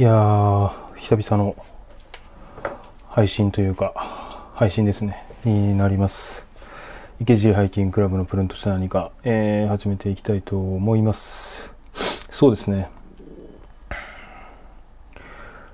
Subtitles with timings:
[0.00, 1.54] いやー、久々の
[3.10, 3.92] 配信というか、
[4.54, 6.46] 配信ですね、になります。
[7.20, 11.70] 池尻ハイキングクラブのプルンとした何か、えー始めていきたいと思います。
[12.30, 12.88] そうですね。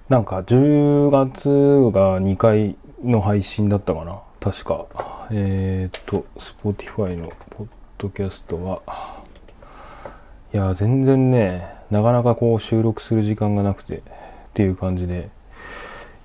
[0.08, 1.48] なんか10月
[1.96, 2.74] が2回
[3.04, 4.86] の配信だったかな確か。
[5.30, 8.82] えーっと、Spotify のポッドキャストは、
[10.52, 14.02] いや、全然ね、なかなかこう収録する時間がなくてっ
[14.54, 15.28] ていう感じで、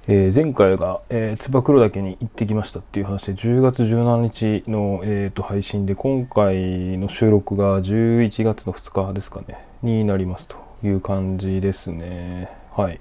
[0.08, 12.50] えー前回が、えー、燕岳に行ってきましたっていう話で10月17日の、えーと配信で今回の収録が11月の2日ですかねになりますという感じですね。
[12.76, 13.00] はい。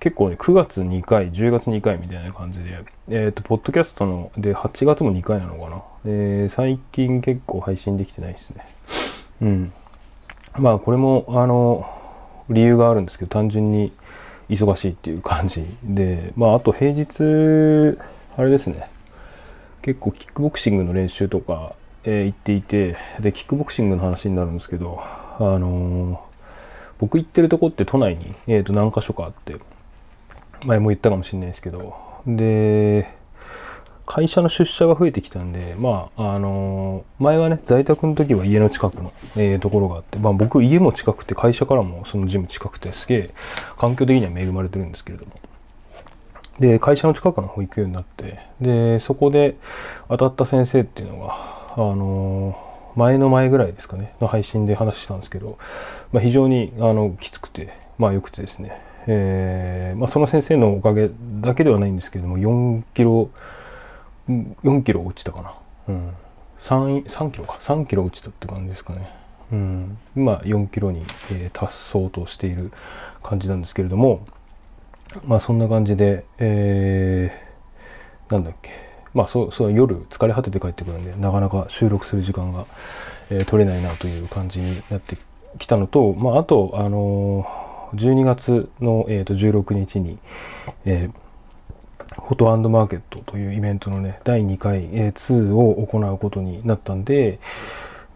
[0.00, 5.82] 結構ね9月2回10月2回みたいな感じでえっ、とポッドキャストので8月も2回なのかな。
[6.04, 8.66] で最近結構配信できてないですね。
[9.40, 9.72] うん。
[10.58, 11.86] まあこれもあの
[12.50, 13.92] 理由があるんですけど単純に
[14.50, 17.96] 忙しいっていう感じでまああと平日
[18.36, 18.88] あれですね。
[19.82, 26.18] 結構キックボクシングの練習とか、えー行っていてでキックボクシングの話になるんですけどあのー
[26.98, 29.56] 僕行ってるとこって都内に、えーと何箇所かあって
[30.64, 31.96] 前も言ったかもしれないですけど
[32.26, 33.12] で
[34.14, 43.30] 会社の出社が増えてきたんでまああの前はね在宅の時は家の近くの、えーところがあって、まあ、僕家も近くて会社からもそのジム近くてすげえ
[43.78, 45.32] 環境的には恵まれてるんですけれども。
[46.60, 49.56] で会社の近くの保育園になってでそこで
[50.10, 51.34] 当たった先生っていうのが
[51.74, 52.54] あの
[52.94, 55.56] 前の前ぐらいですかねの配信で話したんですけど、
[56.12, 61.08] まあ、非常にあのきつくてまあ良くてですね、えーまあ、その先生のおかげ
[61.40, 63.30] だけではないんですけれども4キロ
[64.28, 65.54] 4キロ落ちたかな、
[65.88, 66.10] うん、
[66.60, 67.58] 3, 3キロか。
[67.60, 69.10] 3キロ落ちたって感じですかね、
[69.52, 71.00] うん、今4キロに、
[71.32, 72.72] えー達そうとしている
[73.22, 74.26] 感じなんですけれども
[75.24, 78.70] まあそんな感じで、えーなんだっけ。
[79.12, 82.64] まあそうそう夜疲れ果てて帰ってくるんでなかなか収録する時間が、
[83.28, 85.18] えー取れないなという感じになって
[85.58, 90.18] きたのと、まあ、あと、あのー12月の、えー、と16日に、
[90.86, 91.12] えー
[92.14, 97.38] フォトアンドマーケットというイベントのね、第2回、えー2を行うことになったんで、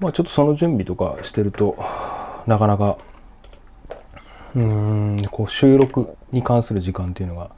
[0.00, 1.76] まあちょっとその準備とかしてると、
[2.46, 2.96] なかなか、
[4.54, 7.50] うーん、こう収録に関する時間っていうのが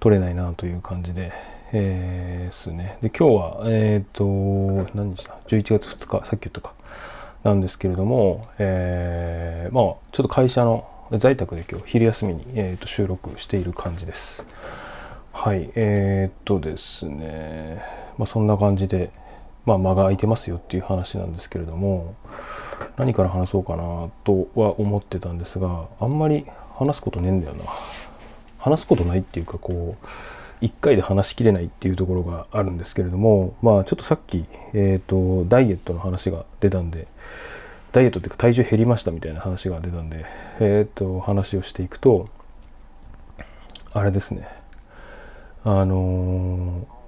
[0.00, 1.32] 取れないなという感じで、
[1.72, 2.98] えー、すね。
[3.02, 4.24] で、今日は、えっ、と、
[4.94, 6.74] 何日だ ?11 月2日、さっき言ったか。
[7.44, 10.86] なんですけれども、えーまあ、ちょっと会社の
[11.18, 14.44] 在宅で今日昼休みに、えー、と収録している感じです。
[15.32, 17.82] はい、えー、っとですね、
[18.18, 19.10] まあ、そんな感じで、
[19.64, 22.14] まあ、間が空いてますよっていう話なんですけれども、
[22.96, 27.64] 何から話そうかなとは思ってたんですが、あんまり話すことねえんだよな。
[28.58, 30.06] 話すことないっていうか、こう、
[30.60, 34.44] 一回で話しきれないっていうところがあるんですけれども、まあ、ちょっとさっき、
[34.74, 37.08] えー、っと、ダイエットの話が出たんで、
[37.90, 40.24] ダイエットっていうか体重減りましたみたいな話が出たんで、
[40.60, 42.26] えー、っと、話をしていくと、
[43.92, 44.61] あれですね。
[45.64, 47.02] あのー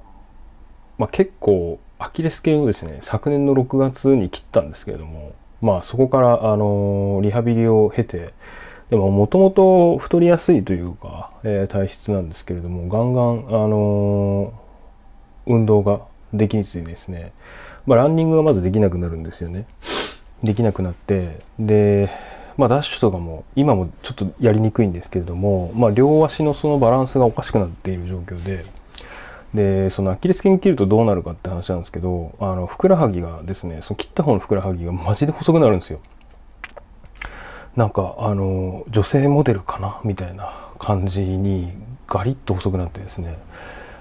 [0.98, 8.34] まあ、結構アキレス腱をですね昨年の6月に切ったんですけれどもまあそこから、あのーリハビリを経て
[8.90, 14.52] でももともと太りやすいというか、えー体質なんですけれどもガンガン、あの
[15.46, 17.32] 運動ができずにですね、
[17.86, 19.66] まあ、ランニングがまずできなくなるんですよね。
[20.42, 22.10] できなくなってで、
[22.56, 28.64] まあ、ダッシュとかも今もちょっとやりにくいんですけれども、まあ、両足のそのバランスがおかしくなっている状況で
[29.54, 36.00] でそのアキレス腱切るとどうなるかって話なんですけどあのふくらはぎがですねその切った方のふくらはぎがマジで細くなるんですよ。
[37.76, 40.00] なんかあの女性モデルかな？
[40.02, 41.72] みたいな感じに
[42.08, 43.36] ガリッと細くなってですね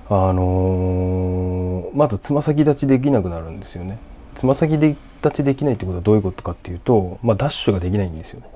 [0.09, 3.99] あのまずつま先立ちできなくなるんですよね。
[4.35, 4.97] つま先立
[5.31, 8.47] ちできないってことはどういうことかっていうと、まあ、ダッシュができないんですよね。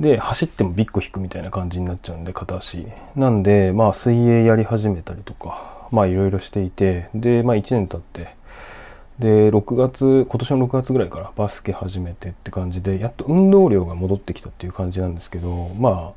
[0.00, 8.34] で走ってもビッコ引くみたいな感じになっちゃうんで片足なんでまあ水泳やり始めたりとかまあいろいろしていてでまあ1年経って
[9.18, 16.12] で6月今年の6月ぐらいからバスケ始めてって感じでやっと運動量が戻ってきたっていう感じなんですけどま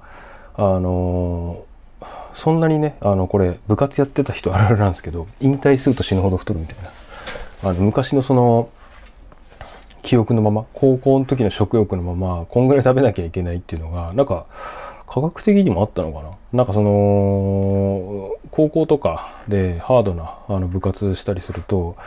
[0.57, 1.63] ああの
[2.35, 6.91] そんなにねあのこれ部活やってた人あるあるなんですけど引退すると死ぬほど太るみたいな
[7.63, 8.69] あの昔のその
[10.01, 14.45] 記憶のまま高校の時の食欲のままこんぐらい食べなきゃいけないっていうのがなんか
[15.07, 21.97] 科学的にもあったのかななんかその高校とかでハードなあの部活したりすると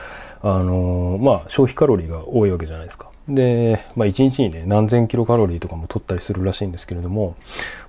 [0.41, 3.11] あのまあ消費カロリーが多いわけじゃないですか。
[3.29, 7.37] で、まあ、1日にね何千キロカロリーとかも取ったりするらしいんですけれども、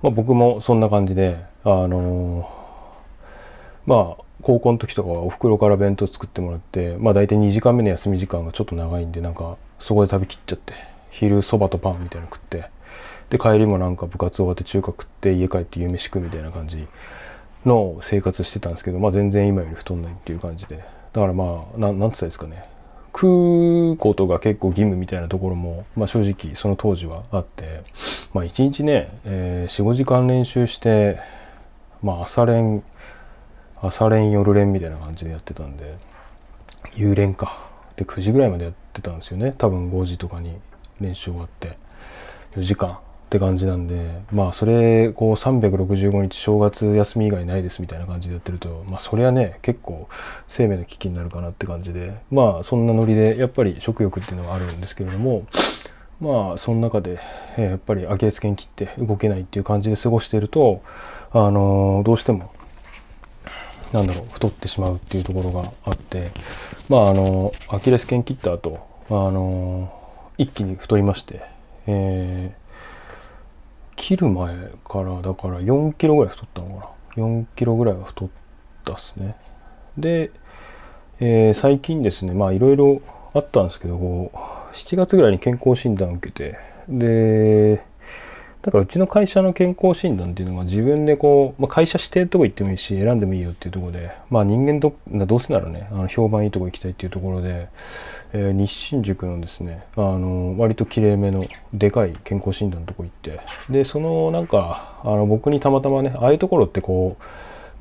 [0.03, 2.49] まあ、僕もそんな感じであの
[3.85, 10.73] まあ高校の時とかはお袋から弁当作ってもらってまあ大体2時間目の休み時間がちょっと長いんでなんかそこで食べきっちゃって
[11.09, 12.69] 昼そばとパンみたいなの食って
[13.29, 16.87] で帰りもなんか部活終わって中華食って家帰って夕飯食うみたいな感じ
[17.65, 20.77] の生活してたんですけど、まあ、全然今より太んないっていう感じで。
[20.77, 22.65] だからまあななんつったんですかね。
[23.15, 27.83] 食うことが結構義務みたいなところも、まあ、正直その当時はあって、
[28.33, 31.19] まあ、1日ね、えー、45時間練習して、
[32.01, 32.83] まあ、朝練
[33.83, 35.95] 朝練夜練みたいな感じでやってたんで
[36.95, 37.71] 夕練か。
[37.95, 39.53] で9時ぐらいまでやってたんですよね。
[39.57, 40.57] 多分5時とかに
[40.99, 41.77] 練習終わって
[42.55, 42.95] 4時間っ
[43.29, 50.07] て感じなんでまあそれこう365日正月休み以外ないですみたいな感じでやってるとまあそれはね結構
[50.47, 55.47] 生命の危機になるかなって感じでまあそんなノリでやっぱり食欲っていうのがあるんですけれども
[56.21, 57.19] まあその中で、
[57.57, 60.81] えやっぱりアキレス腱切って動けないっていう感じで過ごしてると
[61.31, 62.51] あのー、どうしても
[63.93, 66.31] なんだろう太ってしまうっていうところがあって
[66.89, 69.93] まああのアキレス腱切った後あの
[70.37, 71.41] 一気に太りまして、
[71.87, 76.89] えー、切る前からだから4キロぐらい太ったのかな。
[77.15, 78.29] 4キロぐらいは太っ
[78.83, 79.35] たっすね。
[79.97, 80.31] で、
[81.19, 83.01] えー、最近ですねまあいろいろ
[83.33, 86.57] あったんですけどこう7月ぐらいに健康診断を受けて
[86.89, 87.83] で
[88.63, 94.95] だからうちの会社の健康診断っていうのが自分でこう、まあ、会社指定とこ行ってもいいし選んでもいいよっていうところで、まあ、人間ど
[95.25, 97.67] どうせならねあの評判いいとこ行きたいっていうところで、
[98.31, 101.43] えー、日新宿のですねあの割ときれいめの
[101.73, 107.23] でかい健康診断のとこ行ってでそのなんかあの僕にたまたまねああいうところってこう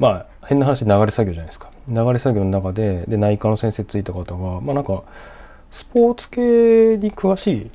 [0.03, 1.71] まあ変な話流れ作業じゃないですか。
[1.89, 5.05] 流れ作業の中でで内科の先生ついた方がまあなんか
[5.71, 7.71] スポーツ系に詳しい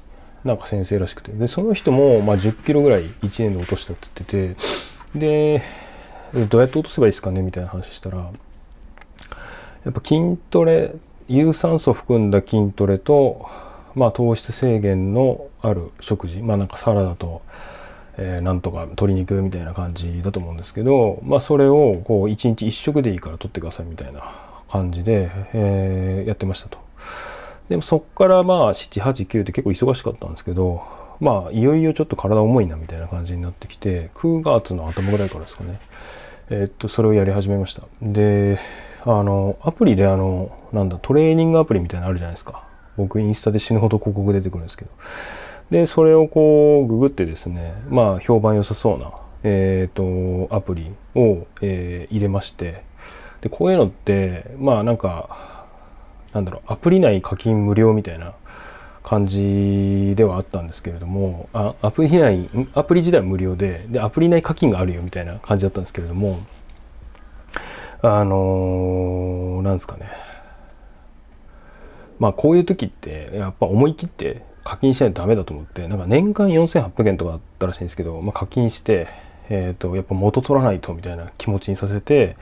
[0.47, 1.31] なんか先生らしくて。
[1.31, 5.59] でその人も、まあ、1 0キロぐらい1年で落としたって言ってて。
[5.59, 5.61] で
[6.49, 7.41] どうやって落とせばいいですかね？
[7.41, 8.31] みたいな話したらや
[9.89, 10.93] っぱ筋トレ
[11.29, 13.47] 有酸素含んだ筋トレと、
[13.95, 16.39] まあ、糖質制限のある食事。
[16.39, 17.41] まあなんかサラダと、
[18.17, 24.23] えー、なんとか鶏肉みたいな感じだと思うんですけど、まあ、それをこう1日1食でいいから取ってくださいみたいな
[24.69, 26.86] 感じで、えー、やってましたと。
[27.69, 30.83] でもそっからまあ7、8、9って結構忙しかったんですけど、
[31.19, 35.79] まあいよいよちょっと体重いなみたいな感じになってきて、9月の頭ぐらいからですかね。
[36.49, 37.83] え、っと、それをやり始めました。
[38.01, 38.59] で、
[39.03, 42.63] あの、アプリであの、なんだ、トレーニングアプリみたいなのあるじゃないですか。
[42.95, 44.91] 僕インスタで死ぬほど広告出てくるんですけど。
[45.69, 49.11] で、それをこう、ググってですね、まあ評判良さそうな、
[49.43, 52.83] えー、っと、アプリを、えー、入れまして、
[53.41, 55.56] で、こういうのって、まあなんか、
[56.33, 58.33] なんだろうアプリ内課金無料みたいな
[59.03, 66.39] 感じではあったんですけれどもあアプリ内アプリ自体無料ででアプリ内課金があるよみたいな感じだったんですけれども
[68.01, 70.07] あのー、なんですかね。
[72.19, 79.07] まあこういう時ってやっぱ思い切って課金しないとダメだと思ってなんか年間4800円とかだったらしいんですけど、まあ、課金して
[79.49, 82.37] えーと、やっぱ元取らないとみたいな気持ちにさせて、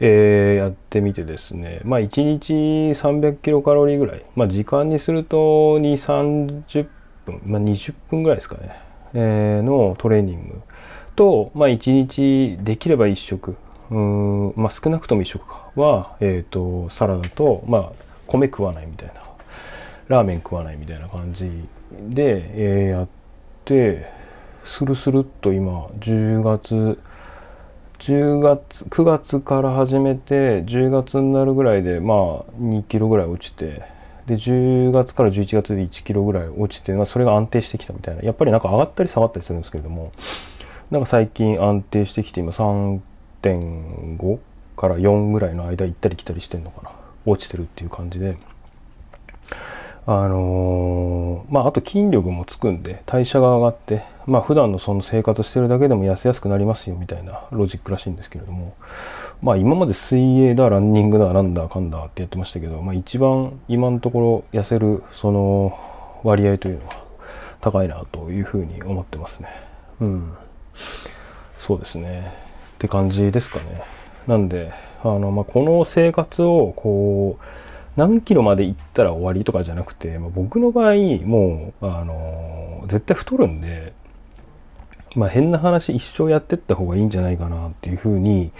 [0.00, 1.80] えー、やってみてですね。
[1.84, 6.86] まあ1日300キロカロリーぐらい、まあ、時間にすると2 3 0
[7.26, 8.80] 分、まあ、20分ぐらいですかね、
[9.14, 10.60] えー、のトレーニング。
[11.14, 13.56] と、まあ、1日できれば1食。
[13.90, 15.70] うん、まあ、少なくとも1食か。
[15.76, 17.92] は、えーと、サラダと、まあ、
[18.26, 19.22] 米食わないみたいな。
[20.08, 21.50] ラーメン食わないみたいな感じ
[21.90, 23.08] で、えー、やっ
[23.64, 24.12] て
[24.64, 26.98] スルスルっと今10月
[27.98, 32.16] 10月9月から始めて10月になるぐらいでまあ
[32.60, 33.82] 2キロぐらい落ちて
[34.26, 40.12] で10月から11月で1キロぐらい落ちて、まあ、それが安定してきたみたいなやっぱりなんか上がったり下がったりするんですけれども
[40.90, 44.38] なんか最近安定してきて今3.5
[44.76, 46.90] から4ぐらいの間行ったり来たりしてんのかな
[47.26, 48.36] 落ちてるっていう感じで。
[50.04, 58.74] あのー、まあ、あと筋力もつくんで代謝が上がって、まあ、普段のその生活してるだけでも痩せやすくなりますよみたいなロジックらしいんですけれども、
[59.42, 65.78] まあ、今まで水泳だランニングだなんだかんだってやってましたけど、まあ、一番今のところ痩せるその
[66.22, 67.02] 割合というのは
[67.60, 69.48] 高いなというふうに思ってますね。
[70.00, 70.32] うん、
[71.58, 72.32] そうですね
[72.74, 73.82] って感じですかね。
[74.26, 77.44] なんであの、まあ、この生活をこう
[77.96, 83.92] 何キロまで行ったら終わりとかじゃなくて、まあ、僕の場合もうあの絶対太るんで、
[85.14, 88.50] まあ、変な話一生やってった方がいいんじゃないかなっていうふうに、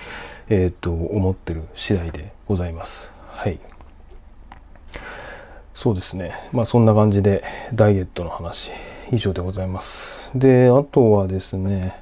[0.49, 3.11] えー、と思ってる次第でございます。
[3.29, 3.59] はい。
[5.75, 6.35] そうですね。
[6.53, 7.43] まあそんな感じで
[7.75, 8.71] ダイエットの話
[9.11, 10.31] 以上でございます。
[10.35, 11.97] であとはですね、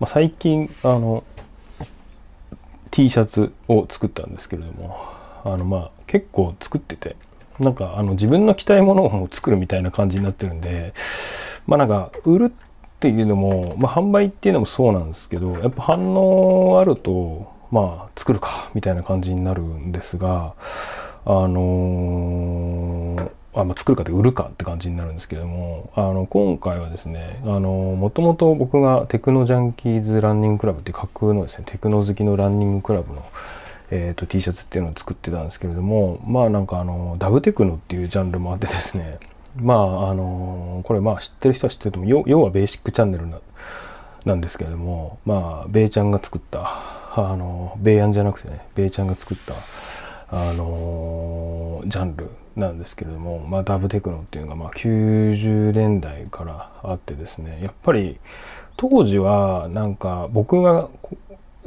[0.00, 1.24] まあ、最近あの
[2.90, 4.96] T シャツを作ったんですけれども
[5.44, 7.16] あのまあ結構作ってて
[7.58, 10.94] なんかあの自分の着たいものを作るみたいな感じになってるんで
[11.66, 12.52] まあなんか売る
[13.10, 20.54] っていうのも、まあ、販売っていうのもそうなんですけどやっぱ反応あるとまあ作るかみたいな感じになるんですが
[21.26, 33.24] あのー、あまあ、作るかって売るかって感じになるんですけどもあの今回はですねあのもともと僕がテクノジャンキーズランニングクラブっていう架空のですねテクノ好きのランニングクラブの
[33.90, 39.18] えーと、T シャツっていうのを作ってたんですけれどもまあなんかあのダブテクノっていうジャンルもあってですね
[39.56, 43.38] まああのこれまあ知ってる人は知ってると思う要はベーシックチャンネルな
[44.24, 46.62] なんですけれどもまあベイちゃんが作った
[47.16, 49.54] あのベイアンじゃなくてねベイちゃんが作った
[50.30, 58.18] あのジャンルなんですけれども、まあ、ダブテクノっていうのがまあ90年代からあってですねやっぱり
[58.76, 60.88] 当時はなんか僕が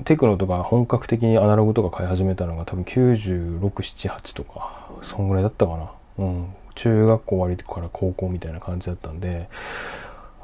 [0.04, 5.92] テクノとか本格的にアナログとか買い始めたのが多分9678とかそんぐらいだったかな。
[6.20, 6.54] うん。
[6.78, 9.50] 中学校終わりから高校みたいな感じだったんで、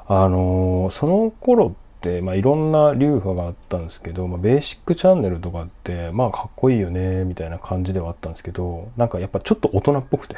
[0.08, 10.36] あのー、その頃って、まあ、いろんな流派があったんですけど、まあ、ベーシックチャンネルとかって、まあ、かっこいいよね、みたいな感じではあったんですけど、なんかやっぱちょっと大人っぽくて、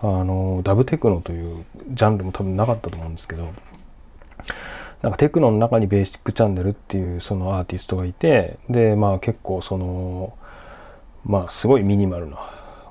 [0.00, 3.48] あのー、ダブテクノというジャンルも多分なかったと思うんですけど、
[5.02, 10.38] なんかテクノの中にベーシックチャンネルっていうそのアーティストがいてでまあ結構その
[11.24, 12.38] まあすごいミニマルな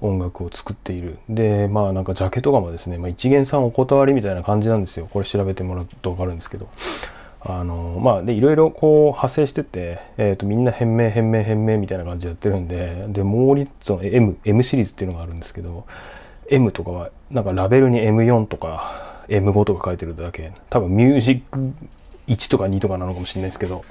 [0.02, 1.18] 音楽を作っている。
[1.30, 5.08] でまあなんかジャケとかもですね、まあ、一元さんお断りみたいな感じなんですよ。
[5.12, 6.68] これ調べてもらうと分かるんですけど。
[7.44, 15.86] あのまあでいろいろこう派生してて、えー、とみんな変名変名変名みたいな感じでやってるんででもう一つの M, M シリーズっていうのがあるんですけど
[16.52, 20.52] M とかはなんかラベルに M4 とか M5 とか書いてるだけ。
[20.70, 21.74] 多分ミュージック
[22.28, 23.84] 1とか2とかなのかもしれないですけど。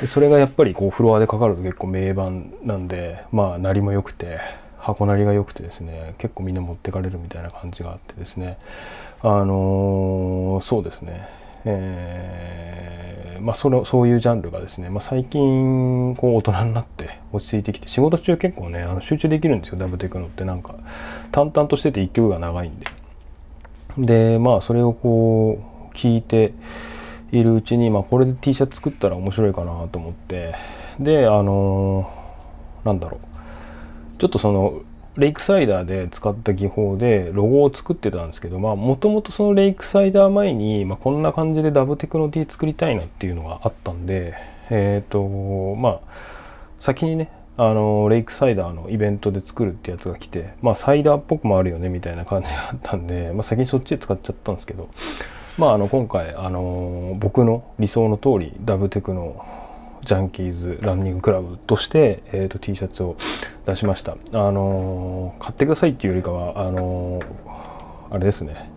[0.00, 4.38] でそれがやっぱりこうフロアでかかると結構名盤なんでまあ鳴りも良くて。
[4.88, 8.58] 箱鳴りが良くてですね結構みんな持ってかれるみたいな感じがあってですね。
[9.20, 11.28] あのー、そうですね。
[11.64, 19.78] えー、まあそれそういうジャンルがですね、まあ、最近こう大人になって落ち着いてきて仕事中結構ねあの集中できるんですよ。
[19.78, 20.76] ダブテクノってなんか。
[21.32, 22.86] 淡々としてて一曲が長いんで。
[23.98, 25.58] でまあそれをこ
[25.92, 26.54] う聞いて
[27.30, 30.54] いるうちに、まあ、これで T シャツ作ったら面白いかなと思って。
[30.98, 33.27] であのー、なんだろう。
[34.18, 34.82] ちょっとその
[35.16, 44.34] レイクサイダーで使った技法でロゴを作ってたんですけどもともとそのレイクサイダー前に、まあ、こんな感じでダブテクノ T 作りたいなっていうのがあったんで
[44.70, 46.00] えっ、ー、とまあ
[46.80, 54.88] 先にねあのレイクサイダーのイベントで作るってやつが来てまあサイダーっぽくもあるよねみたいな感じがあったんで、まあ、先にそっちで使っちゃったんですけど
[55.58, 59.44] まあ、あの今回、あの僕の理想の通りダブテクの
[60.08, 63.18] ジャンキーズランニングクラブとして、えーと、T シャツを
[63.66, 64.16] 出しました。
[64.32, 67.20] あの買ってくださいっていうよりかはあの
[68.10, 68.70] あれですね、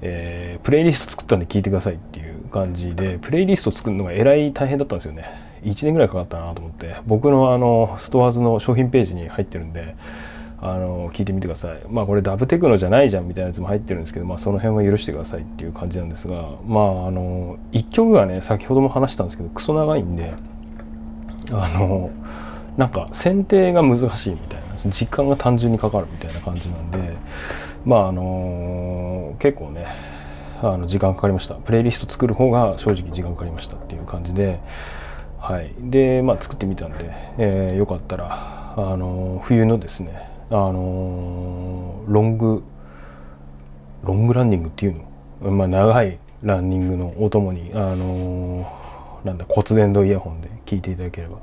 [0.00, 5.26] えー、プレイリスト作ったんで聞いてくださいっていう感じでプレイリスト作るのがえらい大変だったんですよね。
[5.64, 9.96] 1年ぐらいかかったなと思って僕のあのストアーズの商品ページに入ってるんで
[10.60, 11.80] あの聞いてみてください。
[11.88, 20.34] まあこれダブテクノじゃないじゃんみたいなやつも入ってるんですけどまあその辺は許してくださいっていう感じなんですがまああの1曲がね先ほども話したんですけどクソ長いんで
[21.52, 22.10] あの
[22.76, 27.16] なんか選定が難しいみたいな時間が単純にかかるみたいな感じなんで
[27.84, 29.86] まああの結構ね
[30.60, 31.54] あの時間かかりました。
[31.54, 34.58] プレイリスト作る方が正直時間かかりましたっていう感じで
[35.38, 35.72] はい。
[35.78, 42.62] でまあ作ってみたんで、えー、よかったらあの冬のですねあのー、ロング
[44.04, 45.04] ロングランニングっていう
[45.42, 51.38] の、まあ、長いランニングのお供に、あのー、なんだ骨伝導イヤホンで聴いていただければ。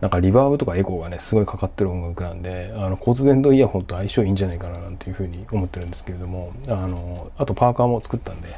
[0.00, 8.48] なんかリバーブとかエコーがねすごいかかってる音楽なんであの骨伝導イヤホンと相性いいんじゃないかななんていうふうに思ってるんですけれどもあのあとパーカーも作ったんで、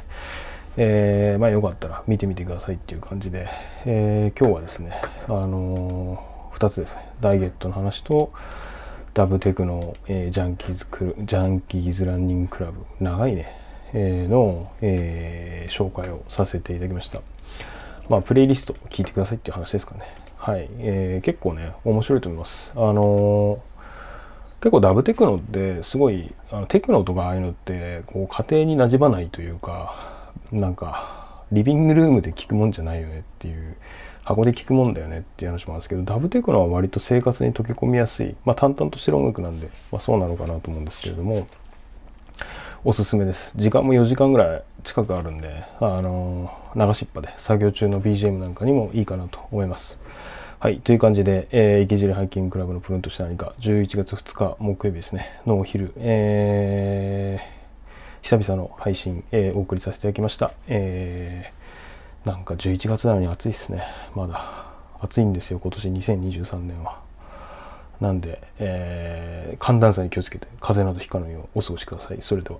[0.77, 3.49] えー、まあよかったら見てみてくださいっていう感じで、
[3.85, 7.09] えー、今日はですねあのー、2つですね。
[7.19, 8.31] ダイエットの話と
[9.13, 13.55] ダブテクの、えー、ジャンキーズクジャンキーズランニングクラブ長いね、
[13.93, 17.21] えー、の、えー、紹介をさせていただきました。
[18.09, 20.01] まあプレイリスト聞いてくださいっていう話ですかね。
[20.37, 22.71] はい、えー、結構ね面白いと思います。
[22.75, 23.61] あの
[24.61, 33.75] 結構ダブテクノってすごいあのテクノとかああいうのってこう家庭になじまないというかなんかリビングルームで聞くもんじゃないよねっていう
[34.23, 41.47] 箱で聞くもんだよねっていう話もあるんですけどダブテクノは割と生活に溶け込みやすい、まあ、淡々としてる音楽なんで、まあ、そうなのかなと思うんですけれども
[42.85, 43.53] おすすめです。
[43.55, 49.97] 時間も4時間ぐらい近くあるんであの流しっぱで作業中の BGM なんかにもいいかなと思います。
[50.59, 60.51] はいという感じで、えー、池尻ハイキングクラブのプルンとした何か11月2日木曜日ですねのお昼えー、久々の配信、えー、お送りさせていただきました。
[60.67, 61.62] えー、
[62.25, 63.83] なんか11月なのに暑いっすね。
[64.15, 64.65] まだ。
[65.01, 65.87] 暑いんですよ今年。
[65.89, 67.01] 2023年は。
[67.99, 72.17] なんで、えー、寒暖差に気をつけて風邪などひかないようお過ごしください。
[72.21, 72.59] それでは。